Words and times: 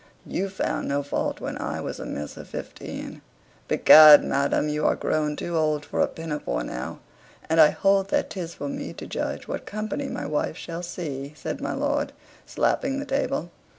"You 0.25 0.49
found 0.49 0.87
no 0.87 1.03
fault 1.03 1.39
when 1.41 1.59
I 1.59 1.79
was 1.79 1.99
a 1.99 2.07
miss 2.07 2.35
at 2.35 2.47
fifteen." 2.47 3.21
"Begad, 3.67 4.23
madam, 4.23 4.67
you 4.67 4.83
are 4.83 4.95
grown 4.95 5.35
too 5.35 5.55
old 5.55 5.85
for 5.85 5.99
a 6.01 6.07
pinafore 6.07 6.63
now; 6.63 7.01
and 7.47 7.61
I 7.61 7.69
hold 7.69 8.09
that 8.09 8.31
'tis 8.31 8.55
for 8.55 8.67
me 8.67 8.93
to 8.93 9.05
judge 9.05 9.47
what 9.47 9.67
company 9.67 10.07
my 10.07 10.25
wife 10.25 10.57
shall 10.57 10.81
see," 10.81 11.33
said 11.35 11.61
my 11.61 11.73
lord, 11.73 12.13
slapping 12.47 12.97
the 12.99 13.05
table. 13.05 13.51